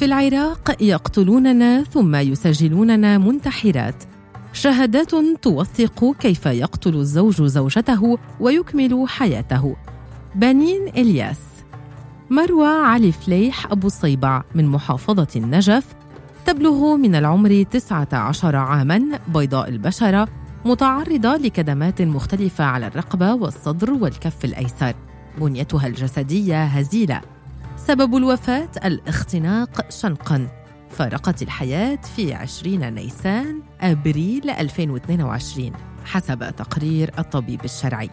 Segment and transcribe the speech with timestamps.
[0.00, 4.04] في العراق يقتلوننا ثم يسجلوننا منتحرات.
[4.52, 9.76] شهادات توثق كيف يقتل الزوج زوجته ويكمل حياته.
[10.34, 11.40] بنين إلياس.
[12.30, 15.86] مروى علي فليح أبو الصيبع من محافظة النجف.
[16.46, 19.02] تبلغ من العمر 19 عاماً
[19.34, 20.28] بيضاء البشرة
[20.64, 24.94] متعرضة لكدمات مختلفة على الرقبة والصدر والكف الأيسر.
[25.38, 27.39] بنيتها الجسدية هزيلة.
[27.86, 30.48] سبب الوفاة الاختناق شنقاً.
[30.90, 35.72] فارقت الحياة في 20 نيسان أبريل 2022
[36.04, 38.10] حسب تقرير الطبيب الشرعي.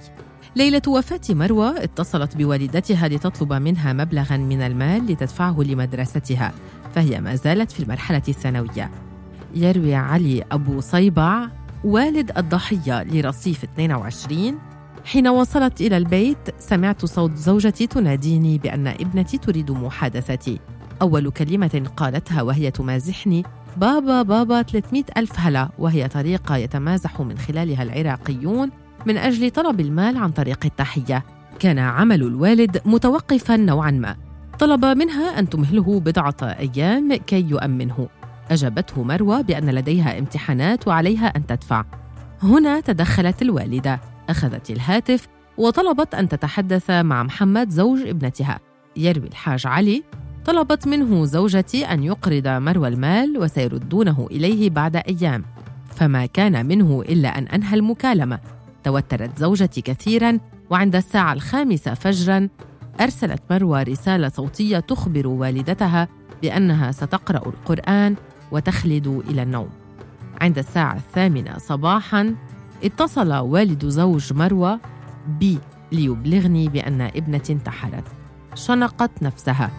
[0.55, 6.53] ليلة وفاة مروى اتصلت بوالدتها لتطلب منها مبلغا من المال لتدفعه لمدرستها
[6.95, 8.91] فهي ما زالت في المرحلة الثانوية.
[9.55, 11.47] يروي علي أبو صيبع
[11.83, 14.59] والد الضحية لرصيف 22
[15.07, 20.59] حين وصلت إلى البيت سمعت صوت زوجتي تناديني بأن ابنتي تريد محادثتي.
[21.01, 23.43] أول كلمة قالتها وهي تمازحني
[23.77, 25.69] بابا بابا 300 ألف هلا.
[25.79, 28.69] وهي طريقة يتمازح من خلالها العراقيون
[29.05, 31.23] من أجل طلب المال عن طريق التحية.
[31.59, 34.15] كان عمل الوالد متوقفا نوعا ما.
[34.59, 38.09] طلب منها أن تمهله بضعة أيام كي يؤمنه.
[38.51, 41.85] أجابته مروى بأن لديها امتحانات وعليها أن تدفع.
[42.43, 44.16] هنا تدخلت الوالدة.
[44.29, 48.59] أخذت الهاتف وطلبت أن تتحدث مع محمد زوج ابنتها.
[48.97, 50.03] يروي الحاج علي
[50.45, 55.43] طلبت منه زوجتي أن يقرض مروى المال وسيردونه إليه بعد أيام.
[55.95, 58.39] فما كان منه إلا أن أنهى المكالمة.
[58.83, 62.49] توترت زوجتي كثيرا وعند الساعة الخامسة فجرا
[63.01, 66.07] أرسلت مروى رسالة صوتية تخبر والدتها
[66.41, 68.15] بأنها ستقرأ القرآن
[68.51, 69.69] وتخلد إلى النوم.
[70.41, 72.35] عند الساعة الثامنة صباحا
[72.83, 74.79] اتصل والد زوج مروى
[75.27, 75.59] بي
[75.91, 78.03] ليبلغني بأن ابنتي انتحرت
[78.55, 79.71] شنقت نفسها.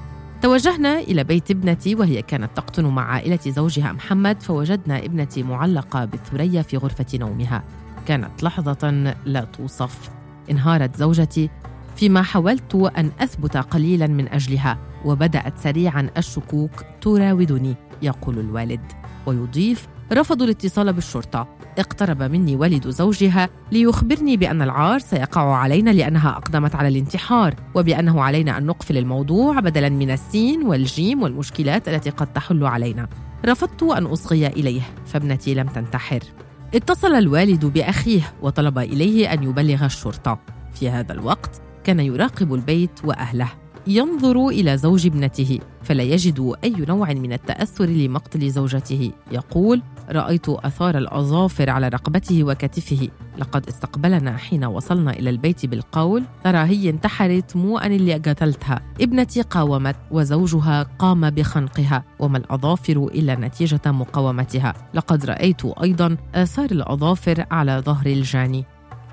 [0.43, 6.63] توجهنا إلى بيت ابنتي وهي كانت تقطن مع عائلة زوجها محمد فوجدنا ابنتي معلقة بالثريا
[6.63, 7.63] في غرفة نومها.
[8.07, 10.11] كانت لحظة لا توصف.
[10.51, 11.51] انهارت زوجتي.
[11.97, 18.93] فيما حاولت أن أثبت قليلا من أجلها وبدأت سريعا الشكوك تراودني يقول الوالد.
[19.27, 21.58] ويضيف رفضوا الاتصال بالشرطة.
[21.79, 28.59] اقترب مني والد زوجها ليخبرني بأن العار سيقع علينا لأنها أقدمت على الانتحار وبأنه علينا
[28.59, 33.09] أن نقفل الموضوع بدلا من السين والجيم والمشكلات التي قد تحل علينا.
[33.47, 36.21] رفضت أن أصغي إليه فابنتي لم تنتحر.
[36.75, 40.39] اتصل الوالد بأخيه وطلب إليه أن يبلغ الشرطة.
[40.75, 43.49] في هذا الوقت كان يراقب البيت وأهله.
[43.89, 49.13] ينظر إلى زوج ابنته فلا يجد أي نوع من التأثر لمقتل زوجته.
[49.33, 53.09] يقول رأيت أثار الأظافر على رقبته وكتفه.
[53.39, 58.83] لقد استقبلنا حين وصلنا إلى البيت بالقول ترى هي انتحرت مو أنا اللي قتلتها.
[59.01, 62.05] ابنتي قاومت وزوجها قام بخنقها.
[62.19, 64.75] وما الأظافر إلا نتيجة مقاومتها.
[64.95, 68.65] لقد رأيت أيضا آثار الأظافر على ظهر الجاني.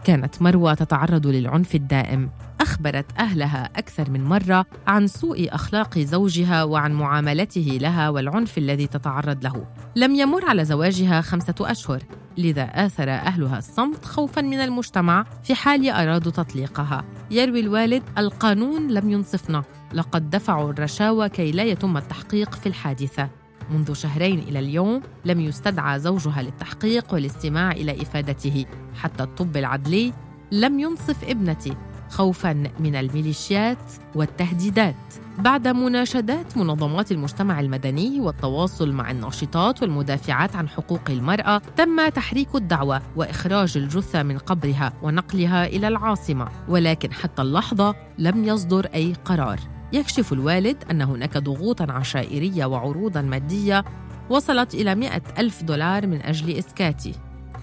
[0.04, 2.30] كانت مروى تتعرض للعنف الدائم.
[2.66, 9.44] أخبرت أهلها أكثر من مرة عن سوء أخلاق زوجها وعن معاملته لها والعنف الذي تتعرض
[9.44, 9.68] له.
[9.96, 12.04] لم يمر على زواجها خمسة أشهر
[12.38, 17.06] لذا آثر أهلها الصمت خوفا من المجتمع في حال أرادوا تطليقها.
[17.32, 23.30] يروي الوالد القانون لم ينصفنا لقد دفعوا الرشاوى كي لا يتم التحقيق في الحادثة.
[23.72, 28.66] منذ شهرين إلى اليوم لم يستدعى زوجها للتحقيق والاستماع إلى إفادته.
[28.96, 30.14] حتى الطب العدلي
[30.52, 31.76] لم ينصف ابنتي.
[32.10, 33.78] خوفا من الميليشيات
[34.16, 34.96] والتهديدات.
[35.40, 43.02] بعد مناشدات منظمات المجتمع المدني والتواصل مع الناشطات والمدافعات عن حقوق المرأة تم تحريك الدعوة
[43.16, 46.48] وإخراج الجثة من قبرها ونقلها إلى العاصمة.
[46.70, 49.60] ولكن حتى اللحظة لم يصدر أي قرار.
[49.94, 53.86] يكشف الوالد أن هناك ضغوطا عشائرية وعروضا مادية
[54.30, 57.14] وصلت إلى مئة ألف دولار من أجل إسكاتي.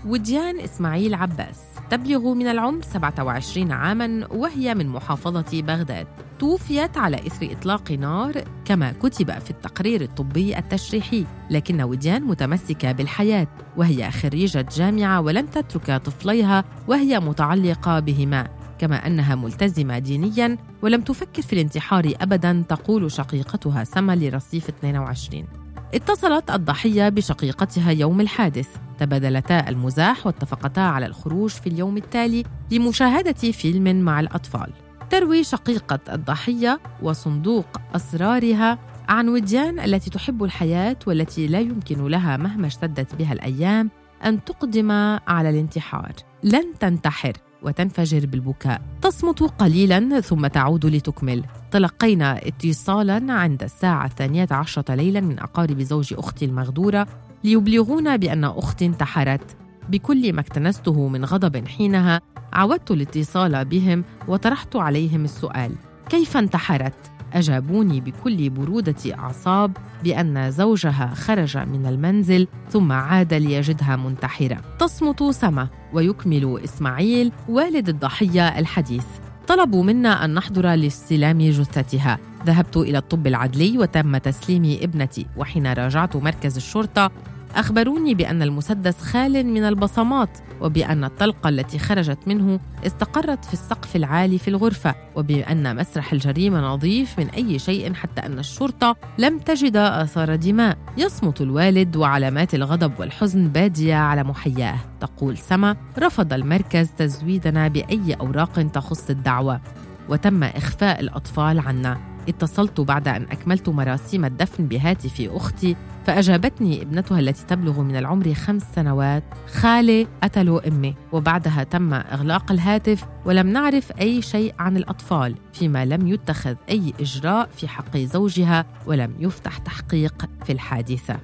[0.06, 1.60] وديان إسماعيل عباس.
[1.90, 6.06] تبلغ من العمر 27 عاماً وهي من محافظة بغداد.
[6.38, 11.26] توفيت على إثر إطلاق نار كما كتب في التقرير الطبي التشريحي.
[11.50, 13.46] لكن وديان متمسكة بالحياة
[13.76, 18.48] وهي خريجة جامعة ولم تترك طفليها وهي متعلقة بهما.
[18.78, 25.61] كما أنها ملتزمة دينيا ولم تفكر في الانتحار ابدا تقول شقيقتها سما لرصيف 22
[25.94, 28.68] اتصلت الضحية بشقيقتها يوم الحادث.
[28.98, 34.72] تبادلتا المزاح واتفقتا على الخروج في اليوم التالي لمشاهدة فيلم مع الأطفال.
[35.10, 37.66] تروي شقيقة الضحية وصندوق
[37.96, 38.78] أسرارها
[39.08, 43.90] عن وديان التي تحب الحياة والتي لا يمكن لها مهما اشتدت بها الأيام
[44.24, 44.90] أن تقدم
[45.28, 46.12] على الانتحار.
[46.42, 47.32] لن تنتحر.
[47.62, 48.82] وتنفجر بالبكاء.
[49.02, 51.44] تصمت قليلا ثم تعود لتكمل.
[51.70, 57.06] تلقينا اتصالا عند الساعة الثانية عشرة ليلا من أقارب زوج أختي المغدورة
[57.44, 59.56] ليبلغونا بأن أختي انتحرت.
[59.88, 62.20] بكل ما اكتنسته من غضب حينها
[62.52, 65.72] عودت الاتصال بهم وطرحت عليهم السؤال
[66.08, 74.60] كيف انتحرت؟ أجابوني بكل برودة أعصاب بأن زوجها خرج من المنزل ثم عاد ليجدها منتحرة.
[74.78, 79.04] تصمت سما ويكمل إسماعيل والد الضحية الحديث.
[79.48, 82.18] طلبوا منا أن نحضر لاستلام جثتها.
[82.46, 87.10] ذهبت إلى الطب العدلي وتم تسليم ابنتي وحين راجعت مركز الشرطة
[87.56, 94.38] أخبروني بأن المسدس خال من البصمات وبأن الطلقة التي خرجت منه استقرت في السقف العالي
[94.38, 100.36] في الغرفة وبأن مسرح الجريمة نظيف من أي شيء حتى أن الشرطة لم تجد آثار
[100.36, 100.78] دماء.
[100.98, 104.78] يصمت الوالد وعلامات الغضب والحزن بادية على محياه.
[105.00, 109.60] تقول سما رفض المركز تزويدنا بأي أوراق تخص الدعوة.
[110.08, 112.00] وتم إخفاء الأطفال عنا.
[112.28, 115.76] اتصلت بعد أن أكملت مراسيم الدفن بهاتف أختي
[116.06, 123.04] فأجابتني ابنتها التي تبلغ من العمر خمس سنوات خالي قتلوا أمي وبعدها تم إغلاق الهاتف
[123.24, 129.14] ولم نعرف أي شيء عن الأطفال فيما لم يتخذ أي إجراء في حق زوجها ولم
[129.18, 131.18] يفتح تحقيق في الحادثة.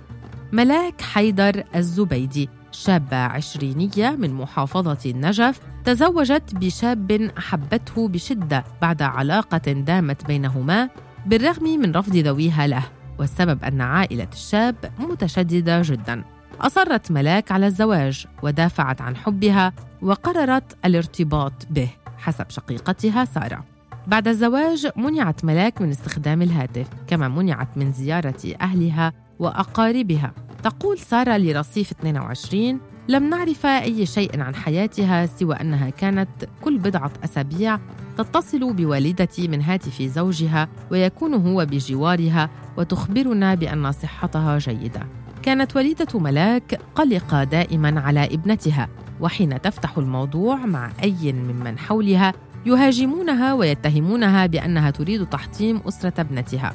[0.53, 10.27] ملاك حيدر الزبيدي شابة عشرينية من محافظة النجف تزوجت بشاب أحبته بشدة بعد علاقة دامت
[10.27, 10.89] بينهما
[11.27, 12.98] بالرغم من رفض ذويها له.
[13.19, 16.25] والسبب أن عائلة الشاب متشددة جدا.
[16.61, 19.73] أصرت ملاك على الزواج ودافعت عن حبها
[20.03, 21.89] وقررت الارتباط به
[22.19, 23.65] حسب شقيقتها سارة.
[24.07, 30.33] بعد الزواج منعت ملاك من استخدام الهاتف كما منعت من زيارة أهلها وأقاربها.
[30.63, 36.29] تقول سارة لرصيف 22 لم نعرف أي شيء عن حياتها سوى أنها كانت
[36.61, 37.79] كل بضعة أسابيع
[38.19, 45.07] تتصل بوالدتي من هاتف زوجها ويكون هو بجوارها وتخبرنا بأن صحتها جيدة.
[45.43, 48.89] كانت والدة ملاك قلقة دائما على ابنتها
[49.21, 52.33] وحين تفتح الموضوع مع أي ممن حولها
[52.67, 56.73] يهاجمونها ويتهمونها بأنها تريد تحطيم أسرة ابنتها.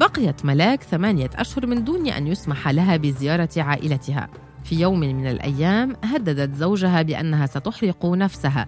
[0.00, 4.28] بقيت ملاك ثمانية أشهر من دون أن يسمح لها بزيارة عائلتها
[4.64, 8.66] في يوم من الأيام هددت زوجها بأنها ستحرق نفسها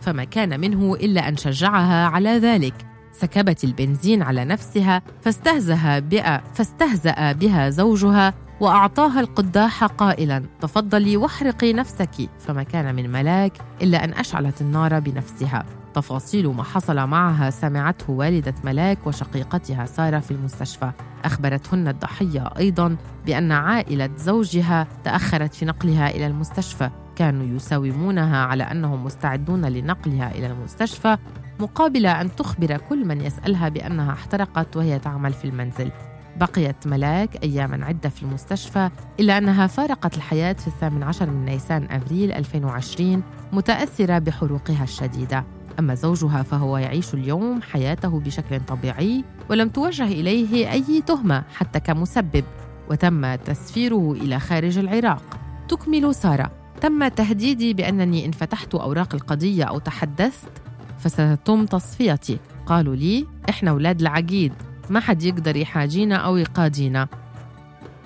[0.00, 2.74] فما كان منه إلا أن شجعها على ذلك.
[3.12, 12.30] سكبت البنزين على نفسها فاستهزأ بها فاستهزأ بها زوجها وأعطاها القداح قائلا تفضلي واحرقي نفسك.
[12.38, 13.52] فما كان من ملاك
[13.82, 15.64] إلا أن أشعلت النار بنفسها.
[15.94, 20.92] تفاصيل ما حصل معها سمعته والدة ملاك وشقيقتها سارة في المستشفى.
[21.24, 22.96] أخبرتهن الضحية أيضا
[23.26, 26.90] بأن عائلة زوجها تأخرت في نقلها إلى المستشفى.
[27.16, 31.16] كانوا يساومونها على أنهم مستعدون لنقلها إلى المستشفى
[31.60, 35.90] مقابل أن تخبر كل من يسألها بأنها احترقت وهي تعمل في المنزل.
[36.36, 38.90] بقيت ملاك أياما عدة في المستشفى
[39.20, 43.22] إلا أنها فارقت الحياة في الثامن عشر من نيسان أبريل 2020
[43.52, 45.44] متأثرة بحروقها الشديدة.
[45.78, 52.44] أما زوجها فهو يعيش اليوم حياته بشكل طبيعي ولم توجه إليه أي تهمة حتى كمسبب
[52.90, 55.22] وتم تسفيره إلى خارج العراق.
[55.68, 56.65] تكمل سارة.
[56.80, 60.62] تم تهديدي بأنني إن فتحت أوراق القضية أو تحدثت
[60.98, 62.38] فستتم تصفيتي.
[62.66, 64.52] قالوا لي إحنا أولاد العقيد
[64.90, 67.08] ما حد يقدر يحاجينا أو يقاضينا.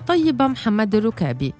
[0.07, 1.53] طيبة محمد الركابي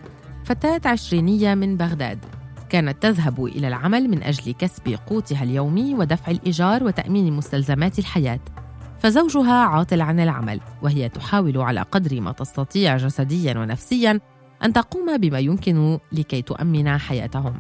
[0.46, 2.26] فتاة عشرينية من بغداد
[2.70, 8.40] كانت تذهب إلى العمل من أجل كسب قوتها اليومي ودفع الإيجار وتأمين مستلزمات الحياة.
[9.00, 14.20] فزوجها عاطل عن العمل وهي تحاول على قدر ما تستطيع جسديا ونفسيا
[14.64, 17.54] أن تقوم بما يمكن لكي تؤمن حياتهم.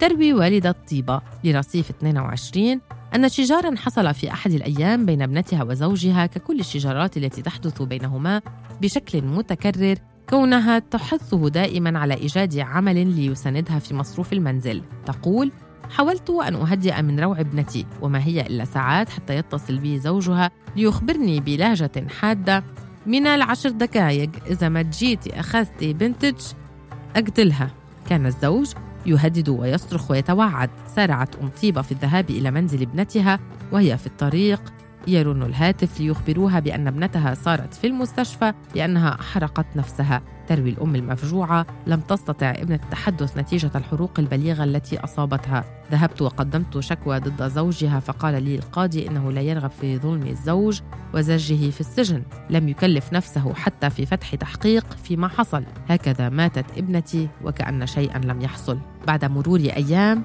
[0.00, 2.80] تروي والدة طيبة لرصيف 22
[3.14, 8.42] أن شجارا حصل في أحد الأيام بين ابنتها وزوجها ككل الشجارات التي تحدث بينهما
[8.82, 9.96] بشكل متكرر
[10.30, 14.82] كونها تحثه دائما على إيجاد عمل ليساندها في مصروف المنزل.
[15.06, 15.52] تقول
[15.90, 21.40] حاولت أن أهدئ من روع ابنتي وما هي إلا ساعات حتى يتصل بي زوجها ليخبرني
[21.40, 22.64] بلهجة حادة
[23.06, 24.30] من العشر دقائق.
[24.46, 26.40] إذا ما جيتي أخذتي بنتج
[27.16, 27.70] أقتلها.
[28.08, 28.72] كان الزوج
[29.06, 30.70] يهدد ويصرخ ويتوعد.
[30.96, 33.38] سارعت أم طيبة في الذهاب إلى منزل ابنتها
[33.72, 34.72] وهي في الطريق.
[35.06, 40.22] يرن الهاتف ليخبروها بأن ابنتها صارت في المستشفى لأنها أحرقت نفسها.
[40.48, 45.64] تروي الأم المفجوعة لم تستطع ابنة التحدث نتيجة الحروق البليغة التي أصابتها.
[45.92, 50.80] ذهبت وقدمت شكوى ضد زوجها فقال لي القاضي إنه لا يرغب في ظلم الزوج
[51.14, 52.22] وزجه في السجن.
[52.50, 55.64] لم يكلف نفسه حتى في فتح تحقيق فيما حصل.
[55.88, 58.78] هكذا ماتت ابنتي وكأن شيئا لم يحصل.
[59.06, 60.24] بعد مرور أيام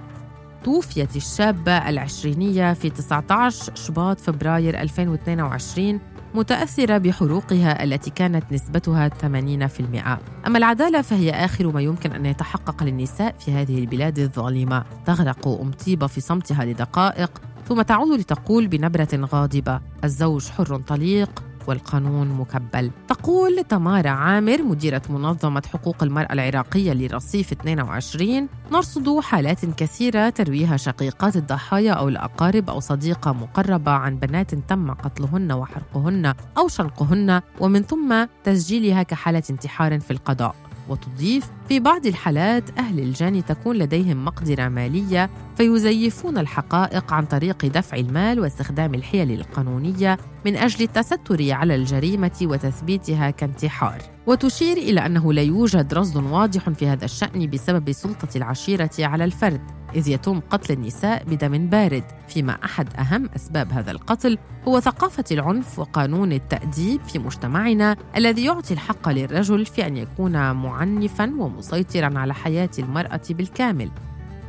[0.64, 6.00] توفيت الشابة العشرينية في 19 شباط فبراير 2022
[6.34, 10.20] متأثرة بحروقها التي كانت نسبتها 80%.
[10.48, 14.84] أما العدالة فهي آخر ما يمكن أن يتحقق للنساء في هذه البلاد الظالمة.
[15.06, 22.28] تغرق أم طيبة في صمتها لدقائق ثم تعود لتقول بنبرة غاضبة: الزوج حر طليق والقانون
[22.28, 22.92] مكبل.
[23.08, 31.36] تقول تمارا عامر مديرة منظمة حقوق المرأة العراقية لرصيف 22 نرصد حالات كثيرة ترويها شقيقات
[31.36, 38.26] الضحايا أو الأقارب أو صديقة مقربة عن بنات تم قتلهن وحرقهن أو شنقهن ومن ثم
[38.44, 40.56] تسجيلها كحالة انتحار في القضاء.
[40.92, 47.98] وتضيف في بعض الحالات أهل الجاني تكون لديهم مقدرة مالية فيزيفون الحقائق عن طريق دفع
[47.98, 54.11] المال واستخدام الحيل القانونية من أجل التستر على الجريمة وتثبيتها كانتحار.
[54.28, 59.62] وتشير إلى أنه لا يوجد رصد واضح في هذا الشأن بسبب سلطة العشيرة على الفرد
[59.96, 62.04] إذ يتم قتل النساء بدم بارد.
[62.28, 64.38] فيما أحد أهم أسباب هذا القتل
[64.68, 71.34] هو ثقافة العنف وقانون التأديب في مجتمعنا الذي يعطي الحق للرجل في أن يكون معنفا
[71.40, 73.92] ومسيطرا على حياة المرأة بالكامل.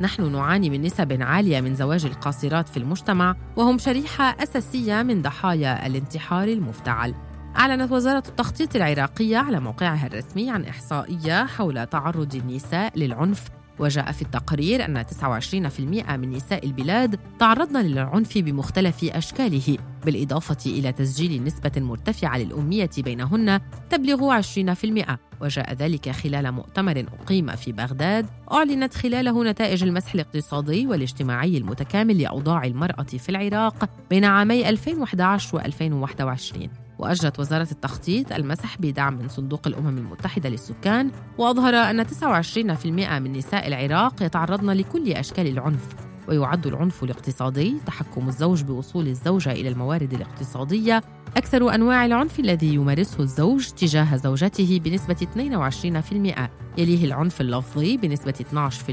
[0.01, 5.87] نحن نعاني من نسب عالية من زواج القاصرات في المجتمع وهم شريحة أساسية من ضحايا
[5.87, 7.13] الانتحار المفتعل.
[7.57, 13.49] أعلنت وزارة التخطيط العراقية على موقعها الرسمي عن إحصائية حول تعرض النساء للعنف.
[13.79, 15.79] وجاء في التقرير أن 29%
[16.17, 24.41] من نساء البلاد تعرضن للعنف بمختلف أشكاله بالإضافة إلى تسجيل نسبة مرتفعة للأمية بينهن تبلغ
[24.41, 32.21] 20% وجاء ذلك خلال مؤتمر أقيم في بغداد أعلنت خلاله نتائج المسح الاقتصادي والاجتماعي المتكامل
[32.21, 39.27] لأوضاع المرأة في العراق بين عامي 2011 و 2021 وأجرت وزارة التخطيط المسح بدعم من
[39.29, 45.95] صندوق الأمم المتحدة للسكان وأظهر أن 29% من نساء العراق يتعرضن لكل أشكال العنف
[46.27, 51.01] ويعد العنف الاقتصادي تحكم الزوج بوصول الزوجة إلى الموارد الاقتصادية
[51.37, 58.33] أكثر أنواع العنف الذي يمارسه الزوج تجاه زوجته بنسبة 22% يليه العنف اللفظي بنسبة
[58.81, 58.89] 12%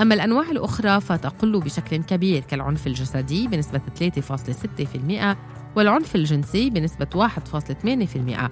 [0.00, 5.36] أما الأنواع الأخرى فتقل بشكل كبير كالعنف الجسدي بنسبة 3.6%
[5.76, 8.50] والعنف الجنسي بنسبة 1.8%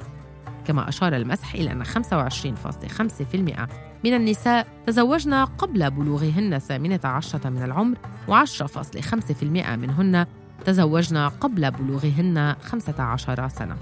[0.65, 1.97] كما أشار المسح إلى أن 25.5%
[4.05, 7.97] من النساء تزوجن قبل بلوغهن الثامنة عشرة من العمر
[8.29, 10.27] و10.5% منهن
[10.65, 13.77] تزوجن قبل بلوغهن 15 سنة.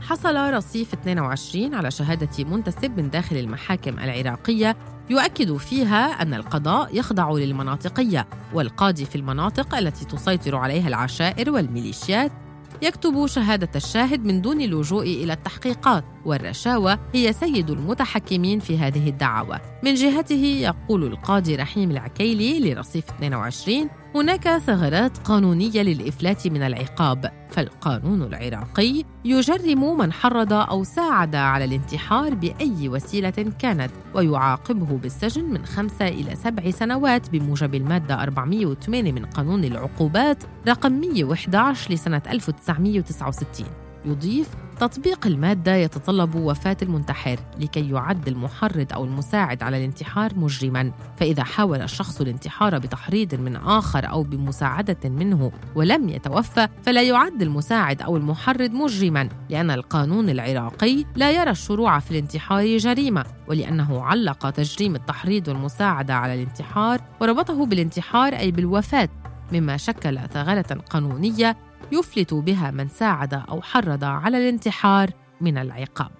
[0.00, 4.76] حصل رصيف 22 على شهادة منتسب من داخل المحاكم العراقية
[5.10, 12.32] يؤكد فيها أن القضاء يخضع للمناطقية والقاضي في المناطق التي تسيطر عليها العشائر والميليشيات
[12.82, 16.04] يكتب شهادة الشاهد من دون اللجوء إلى التحقيقات.
[16.24, 19.58] والرشاوى هي سيد المتحكمين في هذه الدعاوى.
[19.82, 27.40] من جهته يقول القاضي رحيم العكيلي لرصيف 22 هناك ثغرات قانونية للإفلات من العقاب.
[27.50, 35.66] فالقانون العراقي يجرم من حرض أو ساعد على الانتحار بأي وسيلة كانت ويعاقبه بالسجن من
[35.66, 43.66] خمسة إلى سبع سنوات بموجب المادة 408 من قانون العقوبات رقم 111 لسنة 1969
[44.04, 44.48] يضيف
[44.80, 50.92] تطبيق المادة يتطلب وفاة المنتحر لكي يعد المحرض أو المساعد على الانتحار مجرما.
[51.16, 58.02] فإذا حاول الشخص الانتحار بتحريض من آخر أو بمساعدة منه ولم يتوفى فلا يعد المساعد
[58.02, 64.94] أو المحرض مجرما لأن القانون العراقي لا يرى الشروع في الانتحار جريمة ولأنه علق تجريم
[64.94, 69.08] التحريض والمساعدة على الانتحار وربطه بالانتحار أي بالوفاة
[69.52, 71.56] مما شكل ثغرة قانونية
[71.92, 76.10] يفلت بها من ساعد أو حرض على الانتحار من العقاب.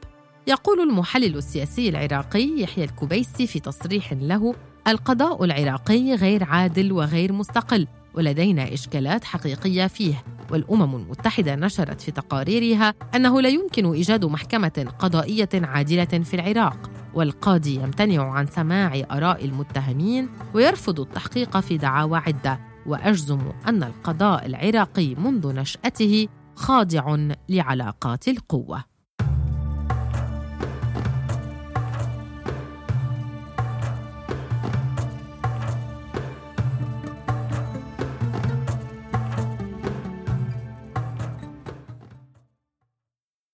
[0.46, 4.54] يقول المحلل السياسي العراقي يحيى الكبيسي في تصريح له:
[4.88, 12.94] القضاء العراقي غير عادل وغير مستقل ولدينا إشكالات حقيقية فيه والأمم المتحدة نشرت في تقاريرها
[13.14, 20.28] أنه لا يمكن إيجاد محكمة قضائية عادلة في العراق والقاضي يمتنع عن سماع آراء المتهمين
[20.54, 27.18] ويرفض التحقيق في دعاوى عدة وأجزم أن القضاء العراقي منذ نشأته خاضع
[27.48, 28.89] لعلاقات القوة.